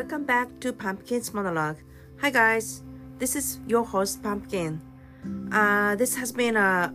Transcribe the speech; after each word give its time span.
welcome 0.00 0.24
back 0.24 0.48
to 0.60 0.72
Pumpkin's 0.72 1.34
Monologue. 1.34 1.76
Hi, 2.22 2.30
guys, 2.30 2.82
this 3.18 3.36
is 3.36 3.60
your 3.66 3.84
host, 3.84 4.22
Pumpkin. 4.22 4.80
Uh, 5.52 5.94
this 5.94 6.16
has 6.16 6.32
been 6.32 6.56
a 6.56 6.94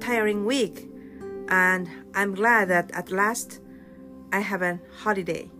tiring 0.00 0.44
week, 0.44 0.86
and 1.48 1.88
I'm 2.14 2.34
glad 2.34 2.68
that 2.68 2.90
at 2.90 3.10
last 3.10 3.60
I 4.34 4.40
have 4.40 4.60
a 4.60 4.78
holiday. 4.98 5.50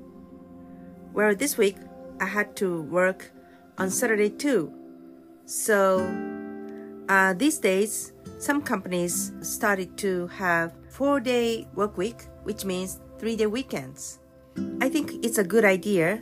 Well, 1.15 1.35
this 1.35 1.57
week 1.57 1.79
I 2.21 2.27
had 2.27 2.55
to 2.57 2.83
work 2.83 3.33
on 3.79 3.89
Saturday 3.89 4.29
too. 4.29 4.71
So, 5.47 6.05
uh, 7.09 7.33
these 7.33 7.57
days, 7.57 8.13
some 8.37 8.61
companies 8.61 9.33
started 9.41 9.97
to 9.97 10.27
have 10.27 10.75
four 10.91 11.21
day 11.21 11.67
work 11.75 11.97
week, 11.97 12.27
which 12.43 12.67
means 12.67 13.01
three 13.19 13.35
day 13.35 13.47
weekends. 13.47 14.19
I 14.83 14.91
think 14.91 15.25
it's 15.25 15.39
a 15.39 15.45
good 15.45 15.65
idea 15.65 16.21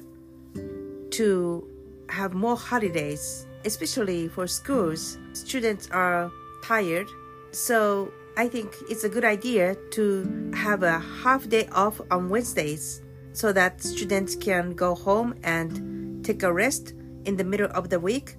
to 1.20 1.69
have 2.09 2.33
more 2.33 2.56
holidays, 2.56 3.47
especially 3.66 4.27
for 4.29 4.47
schools. 4.47 5.19
Students 5.34 5.87
are 5.91 6.33
tired, 6.65 7.09
so 7.52 8.10
I 8.38 8.48
think 8.48 8.74
it's 8.88 9.05
a 9.05 9.09
good 9.10 9.27
idea 9.27 9.77
to 9.91 10.51
have 10.55 10.83
a 10.83 10.98
half 10.98 11.46
day 11.46 11.69
off 11.73 12.01
on 12.10 12.30
Wednesdays 12.30 13.02
so 13.34 13.52
that 13.52 13.83
students 13.83 14.34
can 14.34 14.73
go 14.73 14.95
home 14.95 15.34
and 15.45 16.24
take 16.24 16.43
a 16.43 16.51
rest 16.51 16.95
in 17.27 17.37
the 17.37 17.45
middle 17.45 17.71
of 17.74 17.91
the 17.91 18.01
week. 18.01 18.37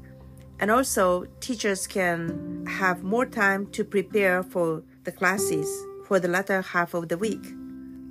And 0.59 0.71
also, 0.71 1.25
teachers 1.39 1.85
can 1.85 2.65
have 2.65 3.03
more 3.03 3.27
time 3.27 3.67
to 3.73 3.83
prepare 3.83 4.41
for 4.41 4.81
the 5.03 5.11
classes 5.11 5.69
for 6.07 6.19
the 6.19 6.27
latter 6.27 6.63
half 6.63 6.95
of 6.95 7.09
the 7.09 7.17
week. 7.19 7.45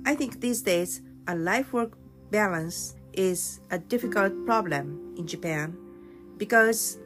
I 0.05 0.15
think 0.15 0.39
these 0.39 0.61
days 0.61 1.01
a 1.27 1.35
life 1.35 1.73
work 1.73 1.97
balance 2.31 2.95
is 3.13 3.59
a 3.69 3.77
difficult 3.77 4.33
problem 4.45 5.15
in 5.17 5.27
Japan 5.27 5.77
because 6.37 6.97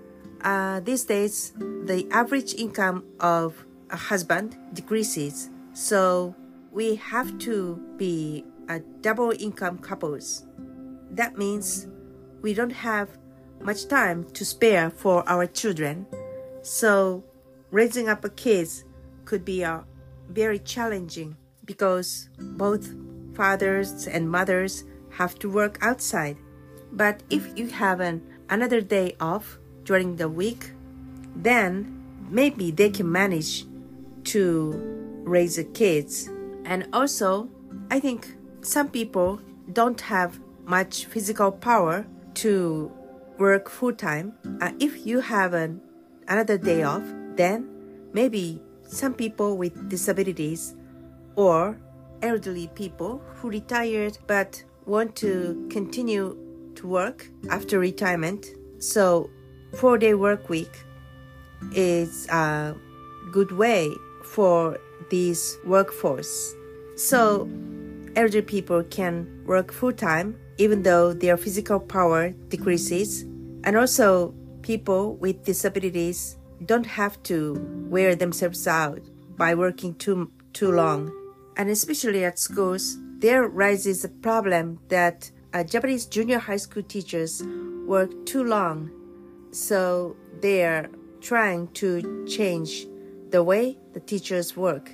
uh, 0.42 0.80
these 0.82 1.04
days 1.06 1.54
the 1.86 2.08
average 2.12 2.54
income 2.54 3.04
of 3.20 3.66
a 3.90 3.98
husband 3.98 4.58
decreases. 4.74 5.50
So 5.74 6.36
we 6.72 6.96
have 6.96 7.38
to 7.40 7.82
be 7.98 8.46
a 8.70 8.80
double 9.02 9.32
income 9.32 9.78
couples. 9.78 10.46
That 11.12 11.38
means 11.38 11.88
we 12.42 12.54
don't 12.54 12.74
have 12.74 13.10
much 13.62 13.88
time 13.88 14.26
to 14.34 14.46
spare 14.46 14.90
for 14.90 15.28
our 15.28 15.46
children. 15.48 16.06
So 16.62 17.24
raising 17.72 18.10
up 18.10 18.26
a 18.26 18.30
kids 18.30 18.84
could 19.26 19.46
be 19.46 19.64
a 19.64 19.84
very 20.30 20.60
challenging 20.60 21.38
because 21.66 22.30
both 22.40 22.94
fathers 23.36 24.08
and 24.08 24.30
mothers 24.30 24.84
have 25.18 25.38
to 25.40 25.50
work 25.50 25.78
outside. 25.82 26.38
But 26.92 27.24
if 27.30 27.58
you 27.58 27.68
have 27.68 28.00
an, 28.00 28.22
another 28.50 28.82
day 28.82 29.16
off 29.20 29.58
during 29.84 30.16
the 30.16 30.30
week, 30.30 30.72
then 31.36 32.04
maybe 32.30 32.72
they 32.72 32.90
can 32.90 33.12
manage 33.12 33.66
to 34.26 34.74
raise 35.24 35.56
the 35.58 35.64
kids. 35.64 36.30
And 36.66 36.88
also, 36.94 37.50
I 37.92 38.00
think 38.00 38.36
some 38.62 38.90
people 38.90 39.40
don't 39.72 40.00
have 40.02 40.40
much 40.66 41.06
physical 41.06 41.52
power 41.52 42.06
to 42.36 42.92
work 43.38 43.70
full 43.70 43.94
time. 43.94 44.34
Uh, 44.62 44.72
if 44.80 45.06
you 45.06 45.20
have 45.20 45.54
an, 45.54 45.82
another 46.28 46.58
day 46.58 46.84
off, 46.84 47.04
then 47.36 47.70
maybe 48.14 48.62
some 48.88 49.14
people 49.14 49.58
with 49.58 49.90
disabilities 49.90 50.76
or 51.36 51.78
elderly 52.22 52.68
people 52.76 53.22
who 53.36 53.50
retired 53.50 54.18
but 54.26 54.64
want 54.86 55.16
to 55.18 55.68
continue 55.70 56.38
to 56.76 56.88
work 56.88 57.28
after 57.50 57.80
retirement. 57.80 58.48
So, 58.80 59.30
four 59.74 59.98
day 59.98 60.14
work 60.14 60.50
week 60.50 60.84
is 61.74 62.28
a 62.30 62.76
good 63.32 63.52
way 63.52 63.92
for 64.24 64.78
this 65.10 65.58
workforce. 65.66 66.54
So, 66.96 67.50
elderly 68.16 68.42
people 68.42 68.84
can 68.84 69.44
work 69.46 69.72
full 69.72 69.94
time 69.94 70.36
even 70.58 70.84
though 70.84 71.14
their 71.14 71.38
physical 71.38 71.80
power 71.80 72.30
decreases, 72.50 73.24
and 73.64 73.76
also 73.76 74.34
people 74.62 75.16
with 75.18 75.44
disabilities 75.44 76.38
don't 76.66 76.86
have 76.86 77.22
to 77.24 77.54
wear 77.90 78.16
themselves 78.16 78.68
out 78.68 79.02
by 79.38 79.54
working 79.54 79.94
too 79.96 80.32
too 80.54 80.72
long. 80.72 81.12
And 81.58 81.70
especially 81.70 82.26
at 82.26 82.38
schools, 82.38 82.98
there 83.20 83.48
rises 83.48 84.04
a 84.04 84.10
problem 84.10 84.80
that 84.90 85.32
uh, 85.54 85.64
Japanese 85.64 86.06
junior 86.06 86.40
high 86.40 86.58
school 86.58 86.84
teachers 86.84 87.42
work 87.88 88.26
too 88.26 88.44
long. 88.44 88.92
So 89.52 90.16
they 90.42 90.66
are 90.66 90.90
trying 91.22 91.70
to 91.70 92.26
change 92.28 92.88
the 93.32 93.42
way 93.42 93.78
the 93.94 94.00
teachers 94.00 94.56
work. 94.58 94.92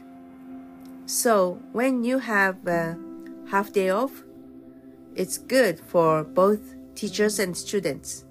So 1.08 1.60
when 1.72 2.04
you 2.04 2.20
have 2.20 2.66
a 2.68 2.98
half 3.50 3.74
day 3.74 3.90
off, 3.90 4.12
it's 5.16 5.38
good 5.38 5.80
for 5.80 6.24
both 6.24 6.62
teachers 6.96 7.40
and 7.40 7.58
students. 7.58 8.24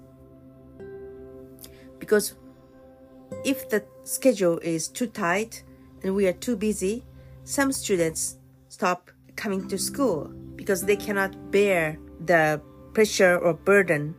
Because 1.99 2.33
if 3.45 3.69
the 3.69 3.83
schedule 4.03 4.57
is 4.59 4.87
too 4.87 5.07
tight 5.07 5.63
and 6.03 6.15
we 6.15 6.27
are 6.27 6.33
too 6.33 6.55
busy, 6.55 7.03
some 7.43 7.71
students 7.71 8.37
stop 8.69 9.11
coming 9.35 9.67
to 9.67 9.77
school 9.77 10.31
because 10.55 10.83
they 10.83 10.95
cannot 10.95 11.51
bear 11.51 11.97
the 12.25 12.61
pressure 12.93 13.37
or 13.37 13.53
burden 13.53 14.15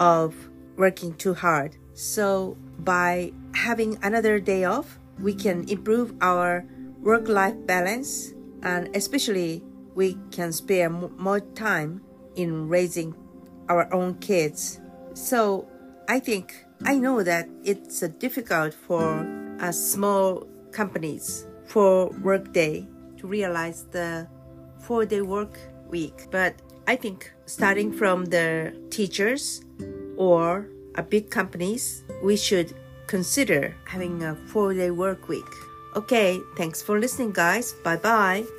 of 0.00 0.34
working 0.76 1.14
too 1.14 1.34
hard. 1.34 1.76
So, 1.94 2.56
by 2.80 3.32
having 3.54 3.98
another 4.02 4.38
day 4.38 4.64
off, 4.64 4.98
we 5.20 5.34
can 5.34 5.68
improve 5.68 6.14
our 6.20 6.64
work 7.00 7.28
life 7.28 7.54
balance 7.66 8.34
and 8.62 8.94
especially 8.94 9.64
we 9.94 10.16
can 10.30 10.52
spare 10.52 10.90
more 10.90 11.40
time 11.40 12.00
in 12.36 12.68
raising 12.68 13.14
our 13.68 13.92
own 13.92 14.14
kids. 14.18 14.80
So, 15.14 15.68
I 16.08 16.20
think 16.20 16.64
I 16.84 16.98
know 16.98 17.22
that 17.22 17.48
it's 17.64 18.00
difficult 18.18 18.74
for 18.74 19.26
small 19.72 20.46
companies 20.70 21.46
for 21.68 22.08
workday 22.22 22.86
to 23.18 23.26
realize 23.26 23.84
the 23.90 24.26
four 24.80 25.04
day 25.04 25.20
work 25.20 25.58
week. 25.88 26.26
But 26.30 26.54
I 26.86 26.96
think 26.96 27.30
starting 27.46 27.92
from 27.92 28.24
the 28.26 28.74
teachers 28.90 29.62
or 30.16 30.68
a 30.96 31.02
big 31.02 31.30
companies, 31.30 32.02
we 32.22 32.36
should 32.36 32.74
consider 33.06 33.74
having 33.84 34.22
a 34.24 34.34
four 34.48 34.74
day 34.74 34.90
work 34.90 35.28
week. 35.28 35.48
Okay, 35.96 36.40
thanks 36.56 36.82
for 36.82 36.98
listening, 36.98 37.32
guys. 37.32 37.72
Bye 37.84 37.96
bye. 37.96 38.57